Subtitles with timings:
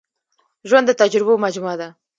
[0.69, 1.89] ژوند د تجربو مجموعه ده.